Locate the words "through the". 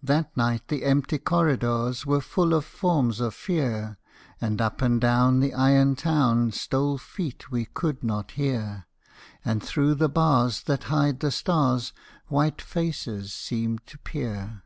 9.60-10.08